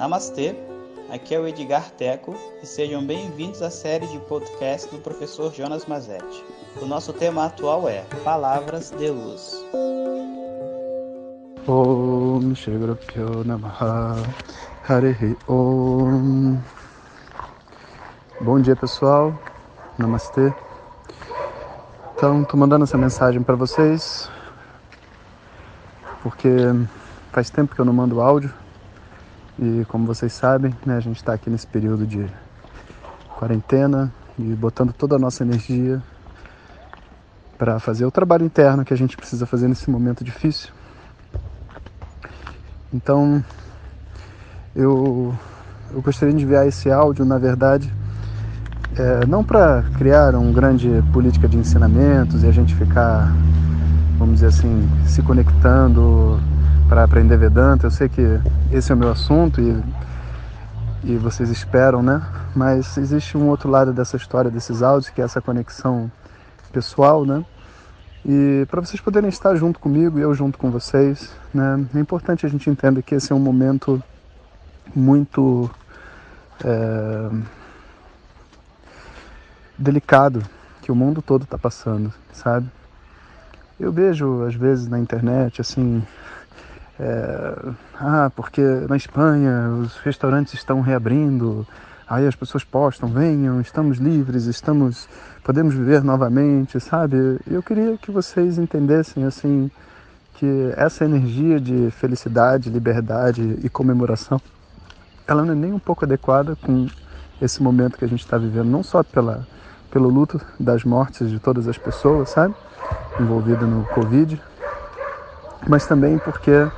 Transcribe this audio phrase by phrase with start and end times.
[0.00, 0.56] Namastê,
[1.12, 5.84] aqui é o Edgar Teco e sejam bem-vindos à série de podcast do professor Jonas
[5.84, 6.42] Mazetti.
[6.80, 9.62] O nosso tema atual é Palavras de Luz.
[18.40, 19.38] Bom dia pessoal,
[19.98, 20.50] Namastê.
[22.16, 24.30] Então, tô mandando essa mensagem para vocês
[26.22, 26.48] porque
[27.30, 28.50] faz tempo que eu não mando áudio
[29.60, 32.26] e como vocês sabem, né, a gente está aqui nesse período de
[33.38, 36.02] quarentena e botando toda a nossa energia
[37.58, 40.70] para fazer o trabalho interno que a gente precisa fazer nesse momento difícil.
[42.92, 43.44] Então,
[44.74, 45.34] eu,
[45.92, 47.92] eu gostaria de enviar esse áudio, na verdade,
[48.96, 53.30] é, não para criar uma grande política de ensinamentos e a gente ficar,
[54.18, 56.40] vamos dizer assim, se conectando
[56.90, 57.86] para aprender Vedanta.
[57.86, 58.20] Eu sei que
[58.72, 59.80] esse é o meu assunto e,
[61.04, 62.20] e vocês esperam, né?
[62.54, 66.10] Mas existe um outro lado dessa história, desses áudios, que é essa conexão
[66.72, 67.44] pessoal, né?
[68.26, 71.86] E para vocês poderem estar junto comigo e eu junto com vocês, né?
[71.94, 74.02] É importante a gente entender que esse é um momento
[74.92, 75.70] muito
[76.64, 77.30] é,
[79.78, 80.42] delicado
[80.82, 82.68] que o mundo todo está passando, sabe?
[83.78, 86.02] Eu vejo às vezes na internet assim
[87.02, 91.66] é, ah, porque na Espanha os restaurantes estão reabrindo,
[92.06, 95.08] aí as pessoas postam, venham, estamos livres, estamos,
[95.42, 97.40] podemos viver novamente, sabe?
[97.50, 99.70] Eu queria que vocês entendessem assim
[100.34, 104.38] que essa energia de felicidade, liberdade e comemoração,
[105.26, 106.86] ela não é nem um pouco adequada com
[107.40, 109.46] esse momento que a gente está vivendo, não só pela,
[109.90, 112.54] pelo luto das mortes de todas as pessoas, sabe?
[113.18, 114.38] Envolvidas no Covid,
[115.66, 116.68] mas também porque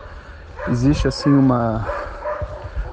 [0.71, 1.87] existe assim uma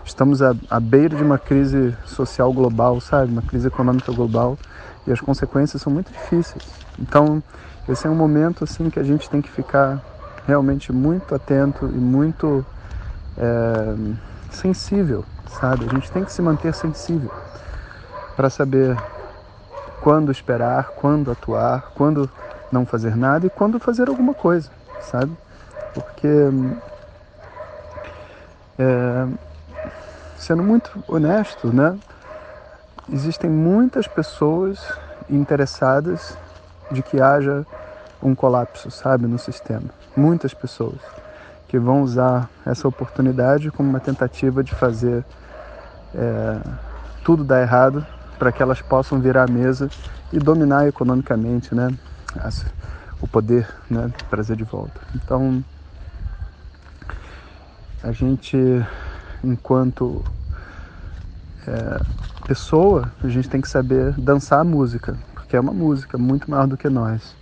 [0.06, 4.58] estamos à, à beira de uma crise social global, sabe, uma crise econômica global
[5.06, 6.64] e as consequências são muito difíceis.
[7.00, 7.44] Então
[7.88, 10.02] esse é um momento assim que a gente tem que ficar
[10.46, 12.66] realmente muito atento e muito
[13.38, 13.96] é,
[14.52, 15.86] sensível, sabe?
[15.86, 17.30] A gente tem que se manter sensível
[18.36, 18.98] para saber
[20.02, 22.30] quando esperar, quando atuar, quando
[22.72, 24.70] não fazer nada e quando fazer alguma coisa,
[25.02, 25.32] sabe?
[25.94, 26.28] Porque
[28.80, 29.28] é,
[30.38, 32.00] sendo muito honesto, né?
[33.12, 34.80] Existem muitas pessoas
[35.30, 36.38] interessadas
[36.90, 37.66] de que haja
[38.24, 39.90] um colapso, sabe, no sistema.
[40.16, 41.00] Muitas pessoas
[41.68, 45.24] que vão usar essa oportunidade como uma tentativa de fazer
[46.16, 46.60] é,
[47.24, 48.06] tudo dar errado
[48.40, 49.90] para que elas possam virar a mesa
[50.32, 51.90] e dominar economicamente, né,
[53.22, 55.00] o poder, né, trazer de volta.
[55.14, 55.64] Então
[58.04, 58.58] a gente,
[59.44, 60.24] enquanto
[61.68, 62.02] é,
[62.48, 66.68] pessoa, a gente tem que saber dançar a música, porque é uma música muito maior
[66.68, 67.36] do que nós.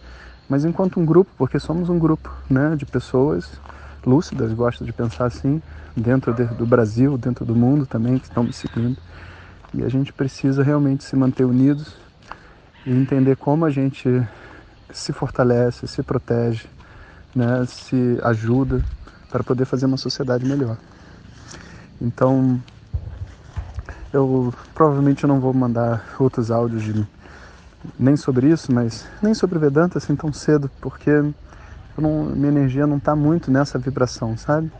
[0.49, 3.59] Mas enquanto um grupo, porque somos um grupo né, de pessoas
[4.05, 5.61] lúcidas, gosto de pensar assim,
[5.95, 8.97] dentro de, do Brasil, dentro do mundo também, que estão me seguindo.
[9.73, 11.95] E a gente precisa realmente se manter unidos
[12.85, 14.25] e entender como a gente
[14.91, 16.67] se fortalece, se protege,
[17.35, 18.83] né, se ajuda
[19.29, 20.77] para poder fazer uma sociedade melhor.
[22.01, 22.61] Então,
[24.13, 27.07] eu provavelmente não vou mandar outros áudios de,
[27.99, 31.11] nem sobre isso, mas nem sobre Vedanta assim tão cedo, porque
[31.97, 34.71] não, minha energia não está muito nessa vibração, sabe?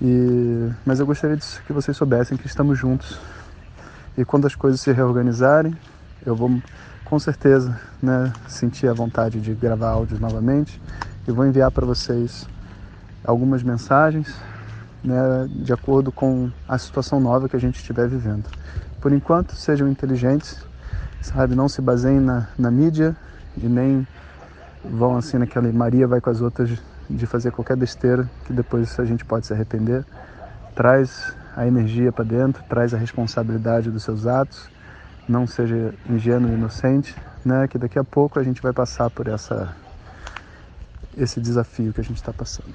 [0.00, 3.18] E, mas eu gostaria de, que vocês soubessem que estamos juntos.
[4.16, 5.76] E quando as coisas se reorganizarem,
[6.26, 6.60] eu vou
[7.04, 10.80] com certeza né, sentir a vontade de gravar áudios novamente
[11.26, 12.46] e vou enviar para vocês
[13.28, 14.34] algumas mensagens
[15.04, 18.48] né, de acordo com a situação nova que a gente estiver vivendo.
[19.02, 20.56] Por enquanto, sejam inteligentes,
[21.20, 21.54] sabe?
[21.54, 23.14] Não se baseiem na, na mídia
[23.62, 24.06] e nem
[24.82, 26.70] vão assim naquela Maria vai com as outras
[27.08, 30.06] de fazer qualquer besteira que depois a gente pode se arrepender.
[30.74, 34.70] Traz a energia para dentro, traz a responsabilidade dos seus atos.
[35.28, 37.14] Não seja ingênuo e inocente,
[37.44, 37.68] né?
[37.68, 39.76] Que daqui a pouco a gente vai passar por essa
[41.14, 42.74] esse desafio que a gente está passando.